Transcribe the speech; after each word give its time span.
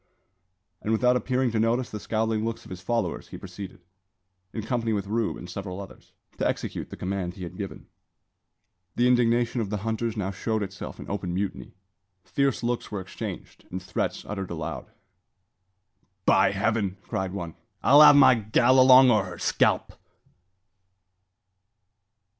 And 0.81 0.91
without 0.91 1.15
appearing 1.15 1.51
to 1.51 1.59
notice 1.59 1.91
the 1.91 1.99
scowling 1.99 2.43
looks 2.43 2.63
of 2.65 2.71
his 2.71 2.81
followers, 2.81 3.27
he 3.27 3.37
proceeded, 3.37 3.81
in 4.51 4.63
company 4.63 4.93
with 4.93 5.05
Rube 5.05 5.37
and 5.37 5.47
several 5.47 5.79
others, 5.79 6.11
to 6.39 6.47
execute 6.47 6.89
the 6.89 6.97
command 6.97 7.35
he 7.35 7.43
had 7.43 7.55
given. 7.55 7.85
The 8.95 9.07
indignation 9.07 9.61
of 9.61 9.69
the 9.69 9.77
hunters 9.85 10.17
now 10.17 10.31
showed 10.31 10.63
itself 10.63 10.99
in 10.99 11.07
open 11.07 11.35
mutiny. 11.35 11.75
Fierce 12.23 12.63
looks 12.63 12.89
were 12.91 12.99
exchanged, 12.99 13.65
and 13.69 13.79
threats 13.79 14.25
uttered 14.25 14.49
aloud. 14.49 14.89
"By 16.25 16.49
Heaven!" 16.49 16.97
cried 17.03 17.31
one, 17.33 17.53
"I'll 17.83 18.01
have 18.01 18.15
my 18.15 18.33
gal 18.33 18.79
along, 18.79 19.11
or 19.11 19.25
her 19.25 19.37
scalp." 19.37 19.93